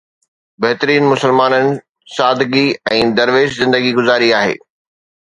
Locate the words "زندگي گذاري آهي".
3.61-4.57